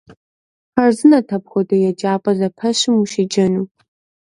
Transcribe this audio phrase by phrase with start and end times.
[0.73, 3.65] Хъарзынэт апхуэдэ еджапӏэ зэпэщым ущеджэну.